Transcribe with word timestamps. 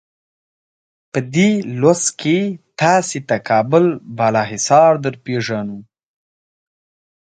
په 1.11 1.19
دې 1.33 1.49
لوست 1.79 2.09
کې 2.21 2.37
تاسې 2.79 3.17
ته 3.27 3.35
کابل 3.49 3.85
بالا 4.17 4.43
حصار 4.51 4.91
درپېژنو. 5.03 5.79